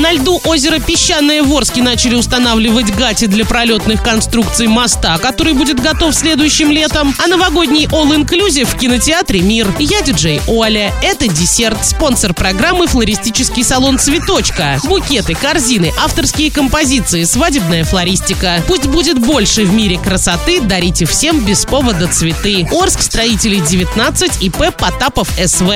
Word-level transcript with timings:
На 0.00 0.12
льду 0.12 0.40
озера 0.44 0.78
Песчаное 0.78 1.42
в 1.42 1.52
Орске 1.54 1.82
начали 1.82 2.14
устанавливать 2.14 2.90
гати 2.96 3.26
для 3.26 3.44
пролетных 3.44 4.02
конструкций 4.02 4.66
моста, 4.66 5.18
который 5.18 5.52
будет 5.52 5.78
готов 5.78 6.14
следующим 6.14 6.70
летом. 6.70 7.14
А 7.22 7.26
новогодний 7.26 7.84
All 7.84 8.16
Inclusive 8.16 8.64
в 8.64 8.78
кинотеатре 8.78 9.42
«Мир». 9.42 9.68
Я 9.78 10.00
диджей 10.00 10.40
Оля. 10.46 10.94
Это 11.02 11.28
десерт. 11.28 11.84
Спонсор 11.84 12.32
программы 12.32 12.86
флористический 12.86 13.62
салон 13.62 13.98
«Цветочка». 13.98 14.80
Букеты, 14.84 15.34
корзины, 15.34 15.92
авторские 16.02 16.50
композиции, 16.50 17.24
свадебная 17.24 17.84
флористика. 17.84 18.62
Пусть 18.66 18.86
будет 18.86 19.18
больше 19.18 19.64
в 19.64 19.74
мире 19.74 19.98
красоты, 19.98 20.62
дарите 20.62 21.04
всем 21.04 21.44
без 21.44 21.66
повода 21.66 22.06
цветы. 22.08 22.66
Орск, 22.72 23.02
строителей 23.02 23.60
19, 23.60 24.40
ИП 24.40 24.74
Потапов 24.78 25.28
СВ. 25.36 25.68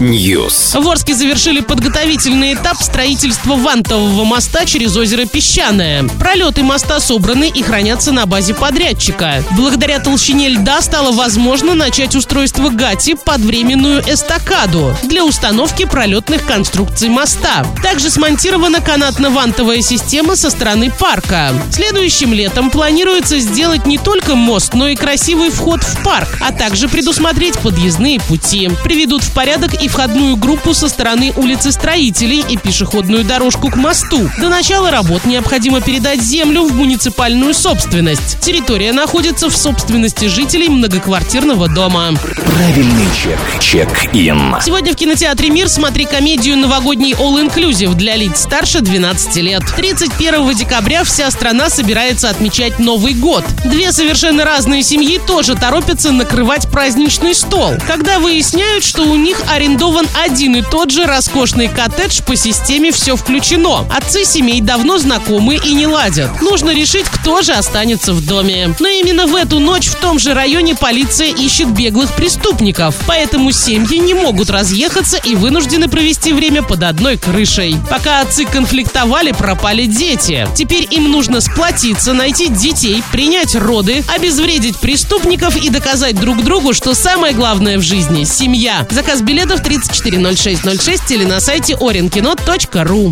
News. 0.00 0.80
В 0.80 0.88
Орске 0.88 1.14
завершили 1.16 1.62
подготовительный 1.96 2.52
этап 2.52 2.82
строительства 2.82 3.56
вантового 3.56 4.24
моста 4.24 4.66
через 4.66 4.94
озеро 4.96 5.24
Песчаное. 5.24 6.04
Пролеты 6.20 6.62
моста 6.62 7.00
собраны 7.00 7.48
и 7.48 7.62
хранятся 7.62 8.12
на 8.12 8.26
базе 8.26 8.52
подрядчика. 8.52 9.42
Благодаря 9.52 9.98
толщине 9.98 10.50
льда 10.50 10.82
стало 10.82 11.12
возможно 11.12 11.72
начать 11.72 12.14
устройство 12.14 12.68
гати 12.68 13.14
под 13.14 13.40
временную 13.40 14.02
эстакаду 14.06 14.94
для 15.04 15.24
установки 15.24 15.86
пролетных 15.86 16.44
конструкций 16.44 17.08
моста. 17.08 17.64
Также 17.82 18.10
смонтирована 18.10 18.80
канатно-вантовая 18.80 19.80
система 19.80 20.36
со 20.36 20.50
стороны 20.50 20.90
парка. 20.90 21.54
Следующим 21.72 22.34
летом 22.34 22.70
планируется 22.70 23.38
сделать 23.38 23.86
не 23.86 23.96
только 23.96 24.34
мост, 24.34 24.74
но 24.74 24.88
и 24.88 24.96
красивый 24.96 25.48
вход 25.48 25.82
в 25.82 26.02
парк, 26.02 26.28
а 26.40 26.52
также 26.52 26.90
предусмотреть 26.90 27.58
подъездные 27.58 28.20
пути. 28.20 28.70
Приведут 28.84 29.24
в 29.24 29.32
порядок 29.32 29.82
и 29.82 29.88
входную 29.88 30.36
группу 30.36 30.74
со 30.74 30.88
стороны 30.88 31.32
улицы 31.36 31.72
Строителей 31.86 32.44
и 32.48 32.56
пешеходную 32.56 33.22
дорожку 33.22 33.70
к 33.70 33.76
мосту. 33.76 34.28
До 34.40 34.48
начала 34.48 34.90
работ 34.90 35.24
необходимо 35.24 35.80
передать 35.80 36.20
землю 36.20 36.64
в 36.64 36.74
муниципальную 36.74 37.54
собственность. 37.54 38.40
Территория 38.40 38.92
находится 38.92 39.48
в 39.48 39.56
собственности 39.56 40.24
жителей 40.24 40.68
многоквартирного 40.68 41.68
дома. 41.68 42.12
Правильный 42.44 43.06
чек. 43.22 43.38
Чек-ин. 43.60 44.56
Сегодня 44.64 44.94
в 44.94 44.96
кинотеатре 44.96 45.48
«Мир» 45.48 45.68
смотри 45.68 46.06
комедию 46.06 46.56
«Новогодний 46.56 47.12
All 47.12 47.40
Inclusive» 47.46 47.94
для 47.94 48.16
лиц 48.16 48.40
старше 48.40 48.80
12 48.80 49.36
лет. 49.36 49.62
31 49.76 50.54
декабря 50.54 51.04
вся 51.04 51.30
страна 51.30 51.70
собирается 51.70 52.28
отмечать 52.28 52.80
Новый 52.80 53.14
год. 53.14 53.44
Две 53.64 53.92
совершенно 53.92 54.44
разные 54.44 54.82
семьи 54.82 55.20
тоже 55.24 55.54
торопятся 55.54 56.10
накрывать 56.10 56.68
праздничный 56.68 57.34
стол, 57.34 57.74
когда 57.86 58.18
выясняют, 58.18 58.82
что 58.82 59.04
у 59.04 59.14
них 59.14 59.40
арендован 59.48 60.08
один 60.20 60.56
и 60.56 60.62
тот 60.62 60.90
же 60.90 61.06
роскошный 61.06 61.68
коттедж 61.76 62.22
по 62.22 62.36
системе 62.36 62.90
«Все 62.90 63.16
включено». 63.16 63.86
Отцы 63.94 64.24
семей 64.24 64.62
давно 64.62 64.96
знакомы 64.96 65.56
и 65.56 65.74
не 65.74 65.86
ладят. 65.86 66.40
Нужно 66.40 66.70
решить, 66.70 67.04
кто 67.04 67.42
же 67.42 67.52
останется 67.52 68.14
в 68.14 68.24
доме. 68.24 68.74
Но 68.80 68.88
именно 68.88 69.26
в 69.26 69.34
эту 69.34 69.58
ночь 69.58 69.88
в 69.88 69.96
том 69.96 70.18
же 70.18 70.32
районе 70.32 70.74
полиция 70.74 71.28
ищет 71.28 71.68
беглых 71.68 72.14
преступников, 72.14 72.96
поэтому 73.06 73.52
семьи 73.52 73.98
не 73.98 74.14
могут 74.14 74.48
разъехаться 74.48 75.18
и 75.18 75.34
вынуждены 75.34 75.88
провести 75.88 76.32
время 76.32 76.62
под 76.62 76.82
одной 76.82 77.18
крышей. 77.18 77.76
Пока 77.90 78.20
отцы 78.22 78.46
конфликтовали, 78.46 79.32
пропали 79.32 79.84
дети. 79.84 80.48
Теперь 80.56 80.88
им 80.90 81.10
нужно 81.10 81.42
сплотиться, 81.42 82.14
найти 82.14 82.48
детей, 82.48 83.02
принять 83.12 83.54
роды, 83.54 84.02
обезвредить 84.08 84.78
преступников 84.78 85.56
и 85.56 85.68
доказать 85.68 86.18
друг 86.18 86.42
другу, 86.42 86.72
что 86.72 86.94
самое 86.94 87.34
главное 87.34 87.76
в 87.76 87.82
жизни– 87.82 88.24
семья. 88.24 88.86
Заказ 88.90 89.20
билетов 89.20 89.62
340606 89.62 91.10
или 91.10 91.24
на 91.24 91.40
сайте 91.40 91.65
orinkino.ru. 91.74 93.10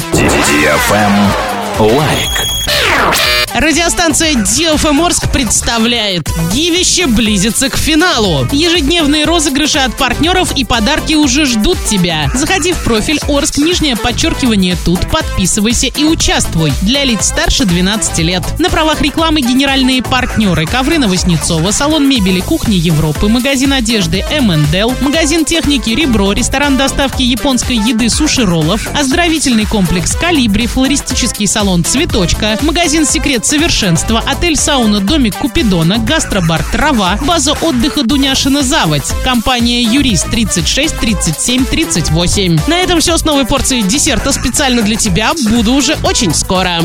Лайк. 1.78 3.33
Радиостанция 3.54 4.32
DFM 4.32 5.00
Орск 5.06 5.30
представляет 5.30 6.28
Гивище 6.52 7.06
близится 7.06 7.70
к 7.70 7.76
финалу. 7.76 8.48
Ежедневные 8.50 9.24
розыгрыши 9.26 9.78
от 9.78 9.94
партнеров 9.96 10.50
и 10.56 10.64
подарки 10.64 11.14
уже 11.14 11.46
ждут 11.46 11.78
тебя. 11.88 12.28
Заходи 12.34 12.72
в 12.72 12.82
профиль 12.82 13.20
Орск, 13.28 13.58
нижнее 13.58 13.94
подчеркивание 13.94 14.76
тут, 14.84 15.08
подписывайся 15.08 15.86
и 15.86 16.02
участвуй. 16.02 16.72
Для 16.82 17.04
лиц 17.04 17.26
старше 17.26 17.64
12 17.64 18.18
лет. 18.18 18.42
На 18.58 18.70
правах 18.70 19.00
рекламы 19.02 19.40
генеральные 19.40 20.02
партнеры 20.02 20.66
Ковры 20.66 20.98
Новоснецова, 20.98 21.70
салон 21.70 22.08
мебели 22.08 22.40
Кухни 22.40 22.74
Европы, 22.74 23.28
магазин 23.28 23.72
одежды 23.72 24.24
M&L, 24.32 24.94
магазин 25.00 25.44
техники 25.44 25.90
Ребро, 25.90 26.32
ресторан 26.32 26.76
доставки 26.76 27.22
японской 27.22 27.76
еды 27.76 28.10
Суши 28.10 28.44
Роллов, 28.44 28.88
оздоровительный 28.98 29.66
комплекс 29.66 30.16
Калибри, 30.16 30.66
флористический 30.66 31.46
салон 31.46 31.84
Цветочка, 31.84 32.58
магазин 32.60 33.06
Секрет 33.06 33.43
Совершенства, 33.44 34.22
отель 34.26 34.56
Сауна 34.56 35.00
Домик 35.00 35.36
Купидона, 35.36 35.98
гастробар 35.98 36.64
Трава, 36.72 37.18
база 37.26 37.52
отдыха 37.52 38.02
Дуняшина 38.02 38.62
Заводь, 38.62 39.12
компания 39.22 39.82
Юрист 39.82 40.30
36 40.30 40.96
37 40.96 41.66
38. 41.66 42.58
На 42.66 42.78
этом 42.78 43.00
все 43.00 43.16
с 43.18 43.24
новой 43.24 43.44
порцией 43.44 43.82
десерта 43.82 44.32
специально 44.32 44.80
для 44.82 44.96
тебя. 44.96 45.32
Буду 45.50 45.74
уже 45.74 45.96
очень 46.04 46.32
скоро. 46.32 46.80